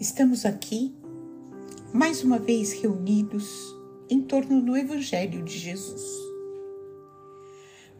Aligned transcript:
Estamos 0.00 0.46
aqui, 0.46 0.94
mais 1.92 2.24
uma 2.24 2.38
vez 2.38 2.72
reunidos 2.72 3.76
em 4.08 4.22
torno 4.22 4.62
do 4.62 4.74
Evangelho 4.74 5.44
de 5.44 5.58
Jesus. 5.58 6.02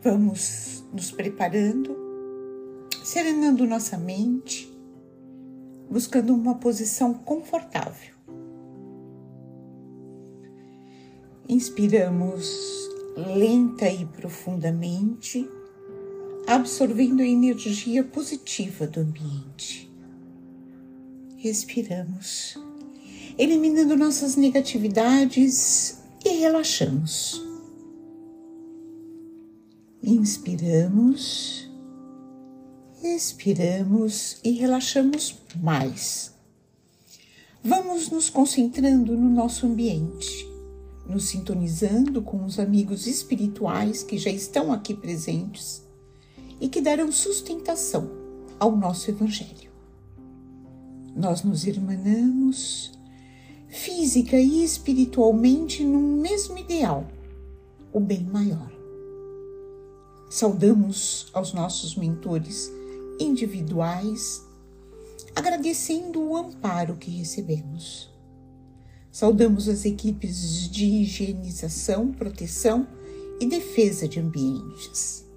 Vamos 0.02 0.82
nos 0.94 1.12
preparando, 1.12 1.94
serenando 3.04 3.66
nossa 3.66 3.98
mente, 3.98 4.74
buscando 5.90 6.32
uma 6.32 6.54
posição 6.54 7.12
confortável. 7.12 8.14
Inspiramos 11.46 12.50
lenta 13.14 13.90
e 13.90 14.06
profundamente, 14.06 15.46
absorvendo 16.46 17.20
a 17.20 17.26
energia 17.26 18.02
positiva 18.02 18.86
do 18.86 19.00
ambiente 19.00 19.89
respiramos, 21.40 22.54
eliminando 23.38 23.96
nossas 23.96 24.36
negatividades 24.36 25.98
e 26.22 26.36
relaxamos. 26.36 27.42
Inspiramos, 30.02 31.66
expiramos 33.02 34.36
e 34.44 34.50
relaxamos 34.50 35.34
mais. 35.62 36.34
Vamos 37.64 38.10
nos 38.10 38.28
concentrando 38.28 39.16
no 39.16 39.30
nosso 39.30 39.66
ambiente, 39.66 40.46
nos 41.08 41.24
sintonizando 41.24 42.20
com 42.20 42.44
os 42.44 42.58
amigos 42.58 43.06
espirituais 43.06 44.02
que 44.02 44.18
já 44.18 44.30
estão 44.30 44.70
aqui 44.70 44.92
presentes 44.92 45.82
e 46.60 46.68
que 46.68 46.82
darão 46.82 47.10
sustentação 47.10 48.10
ao 48.58 48.76
nosso 48.76 49.10
Evangelho 49.10 49.69
nós 51.20 51.42
nos 51.42 51.66
irmanamos 51.66 52.92
física 53.68 54.36
e 54.36 54.64
espiritualmente 54.64 55.84
num 55.84 56.20
mesmo 56.20 56.58
ideal, 56.58 57.06
o 57.92 58.00
bem 58.00 58.24
maior. 58.24 58.72
Saudamos 60.30 61.28
aos 61.32 61.52
nossos 61.52 61.94
mentores 61.94 62.72
individuais, 63.20 64.42
agradecendo 65.36 66.20
o 66.20 66.36
amparo 66.36 66.96
que 66.96 67.10
recebemos. 67.10 68.10
Saudamos 69.12 69.68
as 69.68 69.84
equipes 69.84 70.70
de 70.70 70.86
higienização, 70.86 72.12
proteção 72.12 72.88
e 73.38 73.46
defesa 73.46 74.08
de 74.08 74.20
ambientes. 74.20 75.29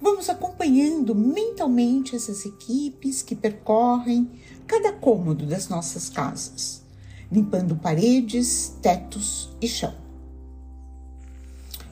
Vamos 0.00 0.28
acompanhando 0.28 1.14
mentalmente 1.14 2.14
essas 2.14 2.44
equipes 2.44 3.22
que 3.22 3.34
percorrem 3.34 4.30
cada 4.66 4.92
cômodo 4.92 5.46
das 5.46 5.68
nossas 5.68 6.10
casas, 6.10 6.82
limpando 7.30 7.76
paredes, 7.76 8.76
tetos 8.82 9.50
e 9.60 9.66
chão. 9.66 9.94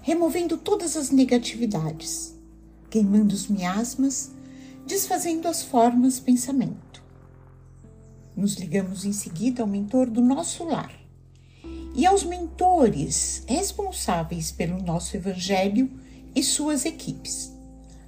Removendo 0.02 0.58
todas 0.58 0.96
as 0.96 1.10
negatividades, 1.10 2.34
queimando 2.90 3.34
os 3.34 3.48
miasmas, 3.48 4.32
desfazendo 4.86 5.48
as 5.48 5.62
formas 5.62 6.20
pensamento. 6.20 7.02
Nos 8.36 8.56
ligamos 8.56 9.04
em 9.04 9.12
seguida 9.12 9.62
ao 9.62 9.68
mentor 9.68 10.10
do 10.10 10.20
nosso 10.20 10.64
lar 10.64 10.92
e 11.94 12.04
aos 12.04 12.24
mentores 12.24 13.44
responsáveis 13.46 14.50
pelo 14.50 14.82
nosso 14.82 15.16
evangelho 15.16 15.90
e 16.34 16.42
suas 16.42 16.84
equipes, 16.84 17.53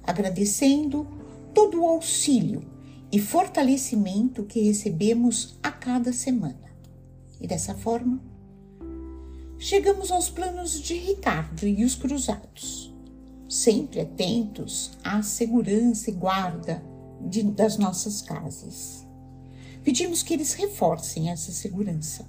agradecendo 0.07 1.05
todo 1.53 1.81
o 1.81 1.85
auxílio 1.85 2.63
e 3.11 3.19
fortalecimento 3.19 4.43
que 4.43 4.61
recebemos 4.61 5.57
a 5.61 5.71
cada 5.71 6.13
semana. 6.13 6.71
E 7.39 7.47
dessa 7.47 7.75
forma, 7.75 8.21
chegamos 9.59 10.11
aos 10.11 10.29
planos 10.29 10.81
de 10.81 10.95
Ricardo 10.95 11.67
e 11.67 11.83
os 11.83 11.95
cruzados, 11.95 12.93
sempre 13.47 13.99
atentos 14.01 14.97
à 15.03 15.21
segurança 15.21 16.09
e 16.09 16.13
guarda 16.13 16.83
de, 17.21 17.43
das 17.43 17.77
nossas 17.77 18.21
casas. 18.21 19.05
Pedimos 19.83 20.23
que 20.23 20.33
eles 20.33 20.53
reforcem 20.53 21.29
essa 21.29 21.51
segurança. 21.51 22.27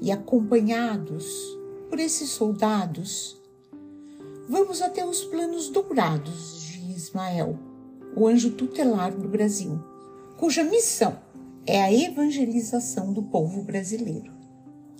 E 0.00 0.10
acompanhados 0.12 1.24
por 1.88 1.98
esses 1.98 2.30
soldados, 2.30 3.36
vamos 4.48 4.82
até 4.82 5.04
os 5.04 5.24
planos 5.24 5.68
dourados 5.68 6.60
de 6.60 6.92
Ismael 6.92 7.58
o 8.16 8.28
anjo 8.28 8.52
tutelar 8.52 9.12
do 9.12 9.28
Brasil, 9.28 9.78
cuja 10.36 10.62
missão 10.62 11.18
é 11.66 11.82
a 11.82 11.92
evangelização 11.92 13.12
do 13.12 13.22
povo 13.22 13.62
brasileiro. 13.62 14.32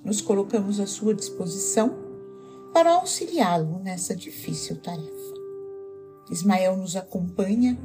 Nos 0.04 0.20
colocamos 0.20 0.80
à 0.80 0.86
sua 0.86 1.14
disposição 1.14 1.94
para 2.72 2.94
auxiliá-lo 2.94 3.78
nessa 3.78 4.16
difícil 4.16 4.76
tarefa. 4.80 5.34
Ismael 6.30 6.76
nos 6.76 6.96
acompanha 6.96 7.78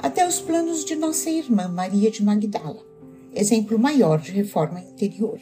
até 0.00 0.26
os 0.26 0.40
planos 0.40 0.84
de 0.84 0.96
nossa 0.96 1.30
irmã 1.30 1.68
Maria 1.68 2.10
de 2.10 2.24
Magdala, 2.24 2.82
exemplo 3.34 3.78
maior 3.78 4.20
de 4.20 4.32
reforma 4.32 4.80
interior. 4.80 5.38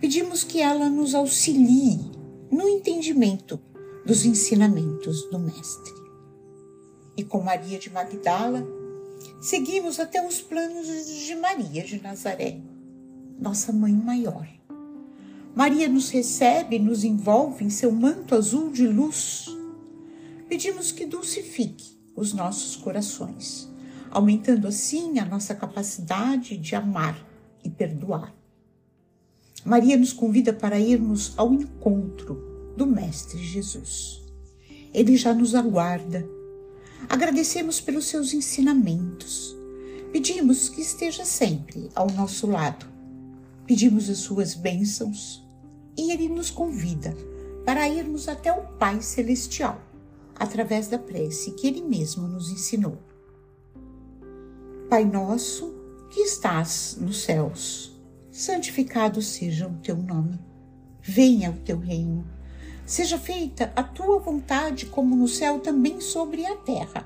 Pedimos 0.00 0.42
que 0.42 0.60
ela 0.60 0.88
nos 0.88 1.14
auxilie 1.14 2.00
no 2.50 2.68
entendimento 2.68 3.60
dos 4.06 4.24
ensinamentos 4.24 5.28
do 5.30 5.38
Mestre 5.38 5.92
e 7.16 7.24
com 7.24 7.40
Maria 7.40 7.76
de 7.76 7.90
Magdala, 7.90 8.64
seguimos 9.40 9.98
até 9.98 10.24
os 10.24 10.40
planos 10.40 10.86
de 11.26 11.34
Maria 11.34 11.82
de 11.82 12.00
Nazaré, 12.00 12.60
nossa 13.36 13.72
mãe 13.72 13.92
maior. 13.92 14.46
Maria 15.56 15.88
nos 15.88 16.10
recebe 16.10 16.76
e 16.76 16.78
nos 16.78 17.02
envolve 17.02 17.64
em 17.64 17.70
seu 17.70 17.90
manto 17.90 18.36
azul 18.36 18.70
de 18.70 18.86
luz. 18.86 19.48
Pedimos 20.48 20.92
que 20.92 21.04
dulcifique 21.04 21.98
os 22.14 22.32
nossos 22.32 22.76
corações, 22.76 23.68
aumentando 24.08 24.68
assim 24.68 25.18
a 25.18 25.24
nossa 25.24 25.52
capacidade 25.52 26.56
de 26.56 26.76
amar 26.76 27.18
e 27.64 27.68
perdoar. 27.68 28.32
Maria 29.64 29.96
nos 29.96 30.12
convida 30.12 30.52
para 30.52 30.78
irmos 30.78 31.32
ao 31.36 31.52
encontro 31.52 32.45
do 32.76 32.86
Mestre 32.86 33.42
Jesus. 33.42 34.22
Ele 34.92 35.16
já 35.16 35.34
nos 35.34 35.54
aguarda 35.54 36.26
Agradecemos 37.08 37.80
pelos 37.80 38.06
seus 38.06 38.34
ensinamentos. 38.34 39.56
Pedimos 40.12 40.68
que 40.68 40.80
esteja 40.80 41.24
sempre 41.24 41.90
ao 41.94 42.10
nosso 42.10 42.46
lado. 42.46 42.86
Pedimos 43.64 44.10
as 44.10 44.18
suas 44.18 44.54
bênçãos 44.54 45.46
e 45.96 46.10
ele 46.10 46.28
nos 46.28 46.50
convida 46.50 47.16
para 47.64 47.88
irmos 47.88 48.28
até 48.28 48.52
o 48.52 48.62
Pai 48.78 49.00
Celestial, 49.02 49.80
através 50.34 50.88
da 50.88 50.98
prece 50.98 51.52
que 51.52 51.66
ele 51.66 51.82
mesmo 51.82 52.26
nos 52.26 52.50
ensinou. 52.50 52.98
Pai 54.88 55.04
nosso, 55.04 55.74
que 56.10 56.20
estás 56.20 56.96
nos 57.00 57.22
céus, 57.22 57.92
santificado 58.30 59.20
seja 59.22 59.66
o 59.66 59.74
teu 59.78 59.96
nome. 59.96 60.38
Venha 61.00 61.50
o 61.50 61.58
teu 61.60 61.78
reino 61.78 62.26
Seja 62.86 63.18
feita 63.18 63.72
a 63.74 63.82
tua 63.82 64.20
vontade, 64.20 64.86
como 64.86 65.16
no 65.16 65.26
céu, 65.26 65.58
também 65.58 66.00
sobre 66.00 66.46
a 66.46 66.54
terra. 66.54 67.04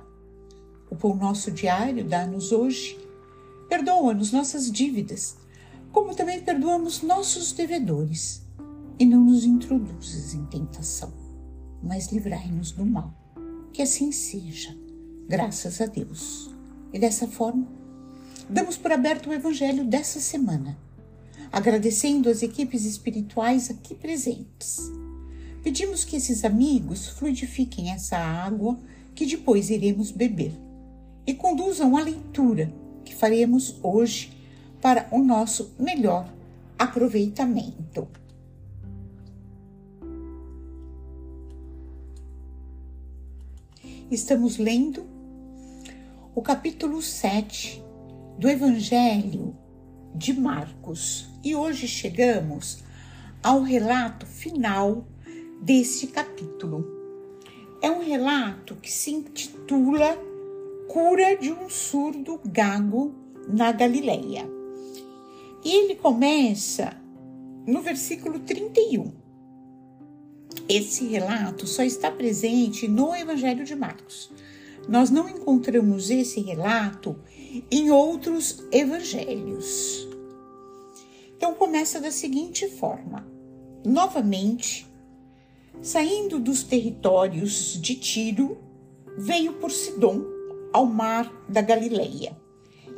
O 0.90 0.94
pão 0.94 1.16
nosso 1.16 1.50
diário 1.50 2.04
dá-nos 2.04 2.52
hoje. 2.52 3.00
Perdoa-nos 3.66 4.30
nossas 4.30 4.70
dívidas, 4.70 5.38
como 5.90 6.14
também 6.14 6.42
perdoamos 6.42 7.00
nossos 7.00 7.52
devedores. 7.52 8.42
E 8.98 9.06
não 9.06 9.24
nos 9.24 9.46
introduzes 9.46 10.34
em 10.34 10.44
tentação, 10.44 11.10
mas 11.82 12.12
livrai-nos 12.12 12.72
do 12.72 12.84
mal. 12.84 13.14
Que 13.72 13.80
assim 13.80 14.12
seja, 14.12 14.76
graças 15.26 15.80
a 15.80 15.86
Deus. 15.86 16.54
E 16.92 16.98
dessa 16.98 17.26
forma, 17.26 17.66
damos 18.50 18.76
por 18.76 18.92
aberto 18.92 19.30
o 19.30 19.32
Evangelho 19.32 19.86
dessa 19.86 20.20
semana, 20.20 20.76
agradecendo 21.50 22.28
as 22.28 22.42
equipes 22.42 22.84
espirituais 22.84 23.70
aqui 23.70 23.94
presentes 23.94 24.90
Pedimos 25.62 26.04
que 26.04 26.16
esses 26.16 26.44
amigos 26.44 27.08
fluidifiquem 27.08 27.90
essa 27.90 28.16
água 28.16 28.78
que 29.14 29.26
depois 29.26 29.68
iremos 29.68 30.10
beber 30.10 30.52
e 31.26 31.34
conduzam 31.34 31.98
a 31.98 32.02
leitura 32.02 32.72
que 33.04 33.14
faremos 33.14 33.76
hoje 33.82 34.32
para 34.80 35.06
o 35.10 35.18
nosso 35.18 35.74
melhor 35.78 36.32
aproveitamento. 36.78 38.08
Estamos 44.10 44.56
lendo 44.56 45.04
o 46.34 46.40
capítulo 46.40 47.02
7 47.02 47.82
do 48.38 48.48
Evangelho 48.48 49.54
de 50.14 50.32
Marcos 50.32 51.28
e 51.44 51.54
hoje 51.54 51.86
chegamos 51.86 52.82
ao 53.42 53.62
relato 53.62 54.24
final 54.24 55.04
deste 55.60 56.06
capítulo. 56.06 56.86
É 57.82 57.90
um 57.90 58.02
relato 58.02 58.76
que 58.76 58.90
se 58.90 59.10
intitula 59.12 60.18
Cura 60.88 61.36
de 61.36 61.52
um 61.52 61.68
surdo 61.68 62.40
gago 62.44 63.14
na 63.48 63.70
Galileia. 63.70 64.44
E 65.64 65.72
ele 65.72 65.94
começa 65.94 67.00
no 67.66 67.80
versículo 67.80 68.40
31. 68.40 69.12
Esse 70.68 71.06
relato 71.06 71.66
só 71.66 71.82
está 71.82 72.10
presente 72.10 72.88
no 72.88 73.14
Evangelho 73.14 73.64
de 73.64 73.76
Marcos. 73.76 74.32
Nós 74.88 75.10
não 75.10 75.28
encontramos 75.28 76.10
esse 76.10 76.40
relato 76.40 77.16
em 77.70 77.90
outros 77.90 78.64
evangelhos. 78.72 80.08
Então 81.36 81.54
começa 81.54 82.00
da 82.00 82.10
seguinte 82.10 82.68
forma: 82.68 83.26
novamente, 83.84 84.89
saindo 85.82 86.38
dos 86.38 86.62
territórios 86.62 87.80
de 87.80 87.94
Tiro, 87.94 88.58
veio 89.16 89.54
por 89.54 89.70
Sidom 89.70 90.22
ao 90.72 90.86
mar 90.86 91.32
da 91.48 91.62
Galileia, 91.62 92.36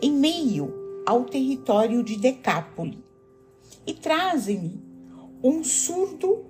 em 0.00 0.12
meio 0.12 0.72
ao 1.06 1.24
território 1.24 2.02
de 2.02 2.16
Decápole, 2.16 3.02
e 3.86 3.94
trazem-lhe 3.94 4.80
um 5.42 5.64
surdo 5.64 6.44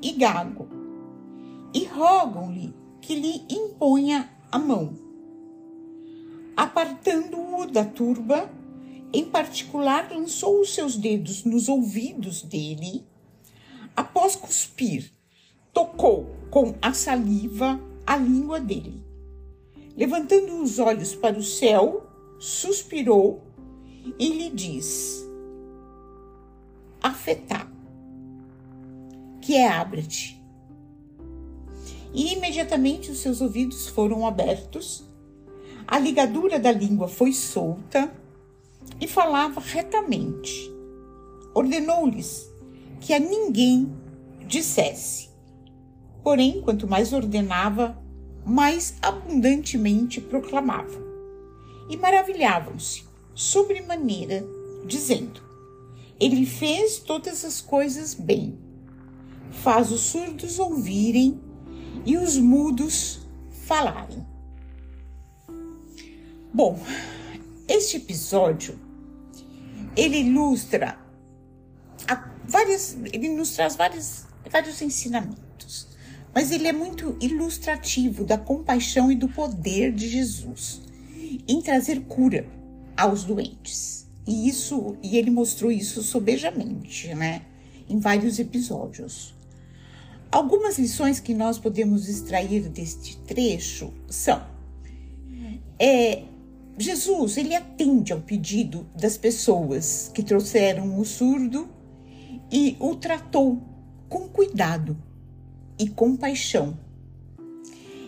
e 0.00 0.12
gago, 0.12 0.68
e 1.72 1.84
rogam-lhe 1.84 2.74
que 3.00 3.14
lhe 3.14 3.44
imponha 3.48 4.30
a 4.50 4.58
mão. 4.58 4.94
Apartando-o 6.56 7.66
da 7.66 7.84
turba, 7.84 8.50
em 9.12 9.24
particular 9.24 10.10
lançou 10.10 10.60
os 10.60 10.74
seus 10.74 10.96
dedos 10.96 11.44
nos 11.44 11.68
ouvidos 11.68 12.42
dele, 12.42 13.04
após 13.96 14.36
cuspir, 14.36 15.12
tocou 15.74 16.30
com 16.50 16.74
a 16.80 16.94
saliva 16.94 17.80
a 18.06 18.16
língua 18.16 18.60
dele. 18.60 19.02
Levantando 19.96 20.62
os 20.62 20.78
olhos 20.78 21.14
para 21.14 21.36
o 21.36 21.42
céu, 21.42 22.06
suspirou 22.38 23.42
e 24.18 24.28
lhe 24.28 24.50
diz: 24.50 25.24
Afetar, 27.02 27.70
que 29.40 29.56
é 29.56 29.68
abre-te. 29.68 30.40
E 32.12 32.32
imediatamente 32.32 33.10
os 33.10 33.18
seus 33.18 33.40
ouvidos 33.40 33.88
foram 33.88 34.24
abertos, 34.24 35.04
a 35.86 35.98
ligadura 35.98 36.60
da 36.60 36.70
língua 36.70 37.08
foi 37.08 37.32
solta 37.32 38.12
e 39.00 39.08
falava 39.08 39.60
retamente. 39.60 40.72
Ordenou-lhes 41.52 42.48
que 43.00 43.12
a 43.12 43.18
ninguém 43.18 43.92
dissesse. 44.46 45.33
Porém, 46.24 46.62
quanto 46.62 46.88
mais 46.88 47.12
ordenava, 47.12 47.96
mais 48.44 48.96
abundantemente 49.00 50.20
proclamava. 50.20 51.04
E 51.88 51.96
maravilhavam-se 51.96 53.04
sobremaneira, 53.34 54.44
dizendo: 54.86 55.42
Ele 56.18 56.46
fez 56.46 56.98
todas 56.98 57.44
as 57.44 57.60
coisas 57.60 58.14
bem, 58.14 58.58
faz 59.50 59.92
os 59.92 60.00
surdos 60.00 60.58
ouvirem 60.58 61.40
e 62.06 62.16
os 62.16 62.38
mudos 62.38 63.20
falarem. 63.66 64.26
Bom, 66.52 66.78
este 67.68 67.98
episódio 67.98 68.78
ele 69.96 70.18
ilustra 70.18 70.98
várias, 72.46 72.96
ele 73.12 73.28
nos 73.30 73.50
traz 73.50 73.76
vários, 73.76 74.24
vários 74.50 74.80
ensinamentos, 74.82 75.88
mas 76.34 76.50
ele 76.50 76.66
é 76.66 76.72
muito 76.72 77.16
ilustrativo 77.20 78.24
da 78.24 78.36
compaixão 78.36 79.12
e 79.12 79.14
do 79.14 79.28
poder 79.28 79.92
de 79.92 80.08
Jesus 80.08 80.82
em 81.46 81.60
trazer 81.60 82.00
cura 82.02 82.46
aos 82.96 83.24
doentes. 83.24 84.06
E 84.26 84.48
isso, 84.48 84.96
e 85.02 85.16
ele 85.16 85.30
mostrou 85.30 85.70
isso 85.70 86.02
sobejamente, 86.02 87.14
né, 87.14 87.42
em 87.88 87.98
vários 87.98 88.38
episódios. 88.38 89.34
Algumas 90.32 90.78
lições 90.78 91.20
que 91.20 91.34
nós 91.34 91.58
podemos 91.58 92.08
extrair 92.08 92.68
deste 92.68 93.16
trecho 93.18 93.92
são: 94.08 94.42
é, 95.78 96.22
Jesus 96.76 97.36
ele 97.36 97.54
atende 97.54 98.12
ao 98.12 98.20
pedido 98.20 98.86
das 98.96 99.16
pessoas 99.16 100.10
que 100.12 100.22
trouxeram 100.22 100.98
o 100.98 101.04
surdo 101.04 101.68
e 102.50 102.76
o 102.80 102.96
tratou 102.96 103.62
com 104.08 104.28
cuidado 104.28 104.96
e 105.78 105.88
compaixão. 105.88 106.76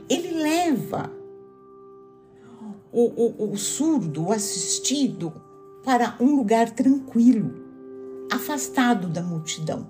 Ele 0.09 0.31
leva 0.33 1.11
o, 2.93 3.03
o, 3.03 3.53
o 3.53 3.57
surdo, 3.57 4.27
o 4.27 4.33
assistido, 4.33 5.33
para 5.85 6.17
um 6.21 6.37
lugar 6.37 6.71
tranquilo, 6.71 7.55
afastado 8.31 9.09
da 9.09 9.23
multidão. 9.23 9.87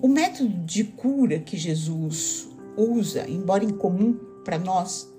O 0.00 0.08
método 0.08 0.64
de 0.64 0.84
cura 0.84 1.38
que 1.38 1.56
Jesus 1.56 2.48
usa, 2.76 3.28
embora 3.30 3.64
incomum 3.64 4.14
para 4.44 4.58
nós, 4.58 5.12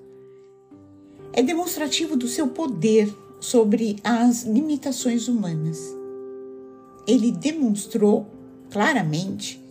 é 1.31 1.41
demonstrativo 1.41 2.17
do 2.17 2.27
seu 2.27 2.49
poder 2.49 3.13
sobre 3.39 3.95
as 4.03 4.43
limitações 4.43 5.27
humanas. 5.27 5.79
Ele 7.07 7.31
demonstrou 7.31 8.27
claramente 8.69 9.62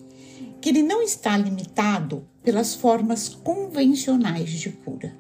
que 0.62 0.68
ele 0.68 0.82
não 0.82 1.02
está 1.02 1.36
limitado 1.36 2.24
pelas 2.40 2.72
formas 2.72 3.28
convencionais 3.28 4.48
de 4.48 4.70
cura. 4.70 5.12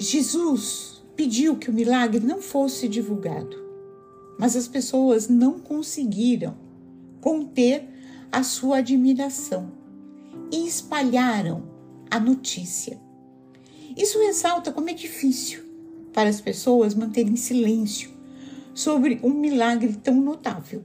Jesus 0.00 1.04
pediu 1.14 1.56
que 1.56 1.68
o 1.68 1.72
milagre 1.72 2.24
não 2.24 2.40
fosse 2.40 2.88
divulgado, 2.88 3.54
mas 4.38 4.56
as 4.56 4.66
pessoas 4.66 5.28
não 5.28 5.58
conseguiram 5.58 6.56
conter 7.20 7.86
a 8.32 8.42
sua 8.42 8.78
admiração 8.78 9.72
e 10.50 10.66
espalharam 10.66 11.64
a 12.10 12.18
notícia. 12.18 12.98
Isso 13.94 14.18
ressalta 14.20 14.72
como 14.72 14.88
é 14.88 14.94
difícil 14.94 15.62
para 16.14 16.30
as 16.30 16.40
pessoas 16.40 16.94
manterem 16.94 17.36
silêncio 17.36 18.10
sobre 18.72 19.20
um 19.22 19.34
milagre 19.34 19.98
tão 20.02 20.14
notável. 20.14 20.82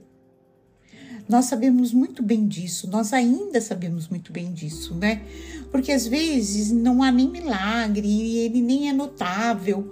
Nós 1.28 1.46
sabemos 1.46 1.92
muito 1.92 2.22
bem 2.22 2.46
disso, 2.46 2.88
nós 2.90 3.12
ainda 3.12 3.60
sabemos 3.60 4.08
muito 4.08 4.30
bem 4.30 4.52
disso, 4.52 4.94
né? 4.94 5.22
Porque 5.70 5.90
às 5.90 6.06
vezes 6.06 6.70
não 6.70 7.02
há 7.02 7.10
nem 7.10 7.28
milagre 7.28 8.06
e 8.06 8.38
ele 8.38 8.60
nem 8.60 8.90
é 8.90 8.92
notável, 8.92 9.90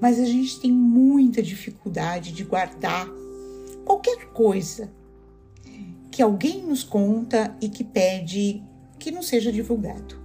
mas 0.00 0.18
a 0.18 0.24
gente 0.24 0.58
tem 0.60 0.72
muita 0.72 1.40
dificuldade 1.40 2.32
de 2.32 2.42
guardar 2.42 3.08
qualquer 3.84 4.26
coisa 4.32 4.90
que 6.10 6.20
alguém 6.20 6.62
nos 6.66 6.82
conta 6.82 7.56
e 7.60 7.68
que 7.68 7.84
pede 7.84 8.62
que 8.98 9.10
não 9.10 9.22
seja 9.22 9.52
divulgado, 9.52 10.16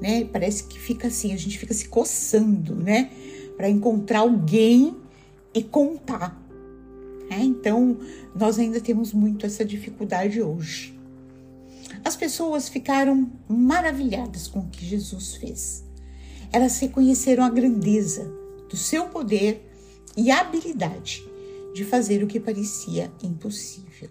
né? 0.00 0.24
Parece 0.24 0.64
que 0.64 0.78
fica 0.78 1.08
assim, 1.08 1.32
a 1.32 1.36
gente 1.36 1.58
fica 1.58 1.74
se 1.74 1.88
coçando, 1.88 2.74
né? 2.74 3.10
Para 3.56 3.68
encontrar 3.68 4.20
alguém 4.20 4.96
e 5.52 5.62
contar. 5.62 6.47
É, 7.30 7.40
então, 7.40 7.98
nós 8.34 8.58
ainda 8.58 8.80
temos 8.80 9.12
muito 9.12 9.44
essa 9.44 9.64
dificuldade 9.64 10.40
hoje. 10.40 10.98
As 12.04 12.16
pessoas 12.16 12.68
ficaram 12.68 13.30
maravilhadas 13.48 14.46
com 14.46 14.60
o 14.60 14.68
que 14.68 14.84
Jesus 14.84 15.36
fez. 15.36 15.84
Elas 16.52 16.78
reconheceram 16.78 17.44
a 17.44 17.50
grandeza 17.50 18.24
do 18.68 18.76
seu 18.76 19.08
poder 19.08 19.70
e 20.16 20.30
a 20.30 20.40
habilidade 20.40 21.22
de 21.74 21.84
fazer 21.84 22.22
o 22.22 22.26
que 22.26 22.40
parecia 22.40 23.12
impossível. 23.22 24.08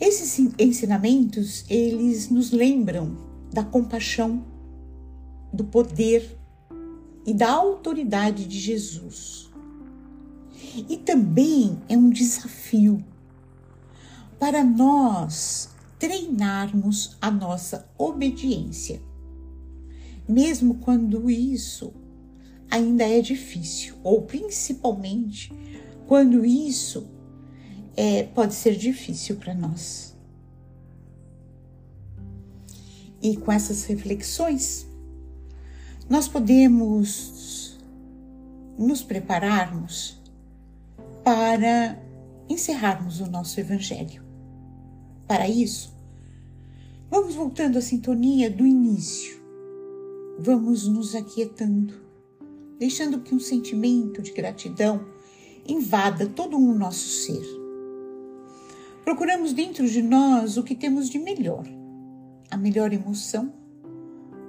Esses 0.00 0.38
ensinamentos, 0.58 1.64
eles 1.68 2.30
nos 2.30 2.52
lembram 2.52 3.16
da 3.52 3.64
compaixão, 3.64 4.44
do 5.52 5.64
poder 5.64 6.38
e 7.26 7.34
da 7.34 7.50
autoridade 7.50 8.46
de 8.46 8.58
Jesus 8.58 9.47
e 10.88 10.96
também 10.96 11.78
é 11.88 11.96
um 11.96 12.10
desafio 12.10 13.04
para 14.38 14.62
nós 14.62 15.70
treinarmos 15.98 17.16
a 17.20 17.30
nossa 17.30 17.88
obediência, 17.98 19.02
mesmo 20.28 20.74
quando 20.76 21.30
isso 21.30 21.92
ainda 22.70 23.04
é 23.04 23.20
difícil, 23.20 23.96
ou 24.04 24.22
principalmente 24.22 25.52
quando 26.06 26.44
isso 26.44 27.08
é, 27.96 28.22
pode 28.24 28.54
ser 28.54 28.76
difícil 28.76 29.36
para 29.36 29.54
nós. 29.54 30.16
E 33.20 33.36
com 33.36 33.50
essas 33.50 33.84
reflexões, 33.84 34.86
nós 36.08 36.28
podemos 36.28 37.76
nos 38.78 39.02
prepararmos 39.02 40.17
para 41.28 42.02
encerrarmos 42.48 43.20
o 43.20 43.26
nosso 43.26 43.60
Evangelho. 43.60 44.24
Para 45.26 45.46
isso, 45.46 45.94
vamos 47.10 47.34
voltando 47.34 47.76
à 47.76 47.82
sintonia 47.82 48.50
do 48.50 48.66
início. 48.66 49.38
Vamos 50.38 50.88
nos 50.88 51.14
aquietando, 51.14 51.92
deixando 52.78 53.20
que 53.20 53.34
um 53.34 53.38
sentimento 53.38 54.22
de 54.22 54.32
gratidão 54.32 55.04
invada 55.66 56.26
todo 56.28 56.56
o 56.56 56.74
nosso 56.74 57.06
ser. 57.06 57.44
Procuramos 59.04 59.52
dentro 59.52 59.86
de 59.86 60.00
nós 60.00 60.56
o 60.56 60.62
que 60.62 60.74
temos 60.74 61.10
de 61.10 61.18
melhor, 61.18 61.66
a 62.50 62.56
melhor 62.56 62.90
emoção, 62.90 63.52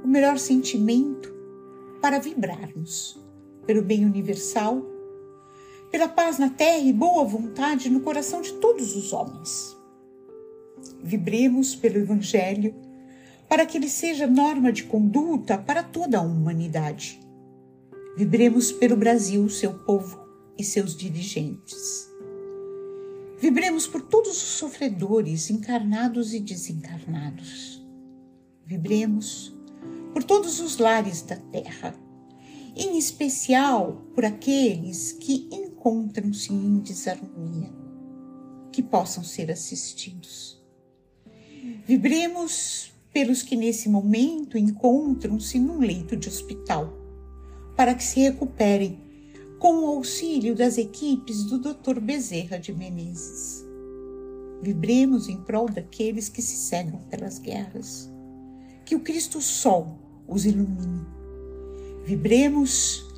o 0.02 0.08
melhor 0.08 0.40
sentimento 0.40 1.30
para 2.02 2.20
vibrarmos 2.20 3.22
pelo 3.66 3.82
bem 3.82 4.06
universal, 4.06 4.82
pela 5.92 6.08
paz 6.08 6.38
na 6.38 6.50
terra 6.50 6.80
e 6.80 6.94
boa 6.94 7.24
vontade 7.26 7.90
no 7.90 8.02
coração 8.02 8.42
de 8.42 8.54
todos 8.54 8.96
os 8.96 9.12
homens. 9.12 9.76
Vibremos 11.02 11.76
pelo 11.76 11.98
Evangelho 11.98 12.76
para 13.48 13.66
que 13.66 13.78
ele 13.78 13.90
seja 13.90 14.28
norma 14.28 14.72
de 14.72 14.84
conduta 14.84 15.58
para 15.58 15.82
toda 15.82 16.20
a 16.20 16.22
humanidade. 16.22 17.20
Vibremos 18.16 18.72
pelo 18.72 18.96
Brasil, 18.96 19.50
seu 19.50 19.74
povo 19.74 20.20
e 20.58 20.64
seus 20.64 20.96
dirigentes. 20.96 22.08
Vibremos 23.40 23.88
por 23.88 24.02
todos 24.02 24.32
os 24.32 24.50
sofredores, 24.50 25.50
encarnados 25.50 26.34
e 26.34 26.40
desencarnados. 26.40 27.82
Vibremos 28.66 29.58
por 30.14 30.24
todos 30.24 30.60
os 30.60 30.78
lares 30.78 31.22
da 31.22 31.38
terra, 31.38 31.96
em 32.76 32.98
especial 32.98 34.06
por 34.14 34.26
aqueles 34.26 35.14
que 35.14 35.50
encontram-se 35.80 36.52
em 36.52 36.80
desarmonia, 36.80 37.72
que 38.72 38.84
possam 38.84 39.24
ser 39.24 39.50
assistidos. 39.50 40.62
Vibremos 41.88 42.92
pelos 43.14 43.42
que 43.42 43.56
nesse 43.56 43.88
momento 43.88 44.58
encontram-se 44.58 45.58
num 45.58 45.80
leito 45.80 46.18
de 46.18 46.28
hospital, 46.28 46.94
para 47.78 47.96
que 47.96 48.04
se 48.04 48.20
recuperem 48.20 49.00
com 49.58 49.84
o 49.84 49.88
auxílio 49.88 50.54
das 50.54 50.78
equipes 50.78 51.46
do 51.46 51.58
Dr. 51.58 52.00
Bezerra 52.02 52.60
de 52.60 52.74
Menezes. 52.74 53.66
Vibremos 54.62 55.30
em 55.30 55.38
prol 55.38 55.70
daqueles 55.70 56.28
que 56.28 56.42
se 56.42 56.58
cegam 56.58 57.00
pelas 57.10 57.40
guerras. 57.40 58.12
Que 58.86 58.96
o 58.96 59.00
Cristo 59.00 59.42
Sol 59.42 59.98
os 60.28 60.46
ilumine. 60.46 61.06
Vibremos 62.06 63.09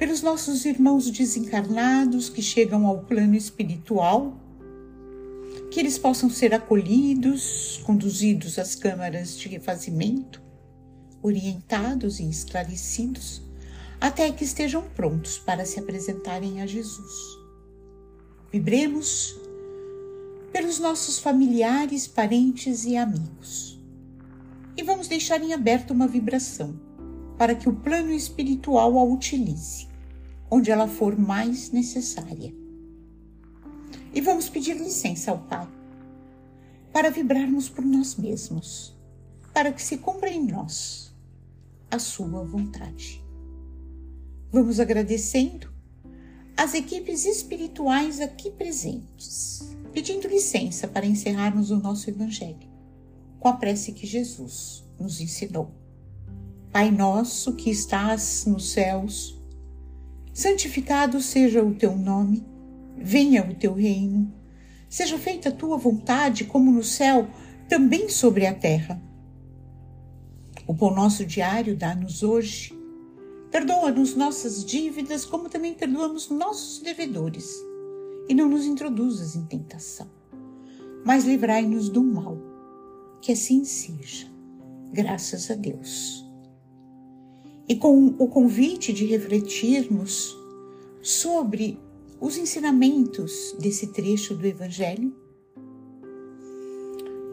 pelos 0.00 0.22
nossos 0.22 0.64
irmãos 0.64 1.10
desencarnados 1.10 2.30
que 2.30 2.40
chegam 2.40 2.86
ao 2.86 3.00
plano 3.00 3.34
espiritual 3.34 4.34
que 5.70 5.78
eles 5.78 5.98
possam 5.98 6.30
ser 6.30 6.54
acolhidos, 6.54 7.82
conduzidos 7.84 8.58
às 8.58 8.74
câmaras 8.74 9.38
de 9.38 9.46
refazimento, 9.46 10.42
orientados 11.22 12.18
e 12.18 12.26
esclarecidos, 12.30 13.42
até 14.00 14.32
que 14.32 14.42
estejam 14.42 14.82
prontos 14.96 15.36
para 15.36 15.66
se 15.66 15.78
apresentarem 15.78 16.62
a 16.62 16.66
Jesus. 16.66 17.38
Vibremos 18.50 19.38
pelos 20.50 20.78
nossos 20.78 21.18
familiares, 21.18 22.08
parentes 22.08 22.86
e 22.86 22.96
amigos. 22.96 23.78
E 24.78 24.82
vamos 24.82 25.08
deixar 25.08 25.42
em 25.42 25.52
aberto 25.52 25.90
uma 25.90 26.08
vibração 26.08 26.80
para 27.36 27.54
que 27.54 27.68
o 27.68 27.76
plano 27.76 28.12
espiritual 28.12 28.98
a 28.98 29.04
utilize, 29.04 29.89
onde 30.50 30.70
ela 30.70 30.88
for 30.88 31.18
mais 31.18 31.70
necessária 31.70 32.52
e 34.12 34.20
vamos 34.20 34.48
pedir 34.48 34.76
licença 34.76 35.30
ao 35.30 35.38
Pai 35.38 35.68
para 36.92 37.10
vibrarmos 37.10 37.68
por 37.68 37.84
nós 37.84 38.16
mesmos, 38.16 38.96
para 39.54 39.72
que 39.72 39.82
se 39.82 39.98
cumpra 39.98 40.28
em 40.30 40.44
nós 40.44 41.14
a 41.90 41.98
Sua 41.98 42.42
vontade. 42.44 43.22
Vamos 44.50 44.80
agradecendo 44.80 45.72
as 46.56 46.74
equipes 46.74 47.24
espirituais 47.24 48.20
aqui 48.20 48.50
presentes, 48.50 49.70
pedindo 49.92 50.26
licença 50.26 50.88
para 50.88 51.06
encerrarmos 51.06 51.70
o 51.70 51.76
nosso 51.76 52.10
Evangelho 52.10 52.68
com 53.38 53.48
a 53.48 53.54
prece 53.54 53.92
que 53.92 54.06
Jesus 54.06 54.84
nos 54.98 55.20
ensinou. 55.20 55.70
Pai 56.70 56.90
nosso 56.90 57.54
que 57.54 57.70
estás 57.70 58.44
nos 58.44 58.72
céus, 58.72 59.39
santificado 60.32 61.20
seja 61.20 61.62
o 61.62 61.74
teu 61.74 61.96
nome 61.96 62.44
venha 63.00 63.48
o 63.48 63.54
teu 63.54 63.72
reino. 63.72 64.32
Seja 64.88 65.18
feita 65.18 65.48
a 65.48 65.52
tua 65.52 65.76
vontade, 65.76 66.44
como 66.44 66.70
no 66.70 66.84
céu, 66.84 67.28
também 67.68 68.08
sobre 68.08 68.46
a 68.46 68.54
terra. 68.54 69.00
O 70.66 70.74
pão 70.74 70.94
nosso 70.94 71.24
diário 71.24 71.76
dá-nos 71.76 72.22
hoje. 72.22 72.78
Perdoa-nos 73.50 74.14
nossas 74.14 74.64
dívidas, 74.64 75.24
como 75.24 75.48
também 75.48 75.74
perdoamos 75.74 76.28
nossos 76.28 76.80
devedores. 76.80 77.52
E 78.28 78.34
não 78.34 78.48
nos 78.48 78.64
introduzas 78.64 79.34
em 79.34 79.44
tentação, 79.44 80.08
mas 81.04 81.24
livrai-nos 81.24 81.88
do 81.88 82.02
mal. 82.02 82.38
Que 83.20 83.32
assim 83.32 83.64
seja. 83.64 84.28
Graças 84.92 85.50
a 85.50 85.54
Deus. 85.54 86.29
E 87.70 87.76
com 87.76 88.16
o 88.18 88.26
convite 88.26 88.92
de 88.92 89.04
refletirmos 89.04 90.36
sobre 91.00 91.78
os 92.20 92.36
ensinamentos 92.36 93.54
desse 93.60 93.86
trecho 93.86 94.34
do 94.34 94.44
Evangelho. 94.44 95.14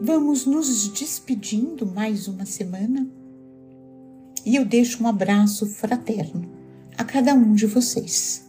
Vamos 0.00 0.46
nos 0.46 0.86
despedindo 0.90 1.84
mais 1.84 2.28
uma 2.28 2.46
semana 2.46 3.10
e 4.46 4.54
eu 4.54 4.64
deixo 4.64 5.02
um 5.02 5.08
abraço 5.08 5.66
fraterno 5.66 6.48
a 6.96 7.02
cada 7.02 7.34
um 7.34 7.52
de 7.52 7.66
vocês. 7.66 8.47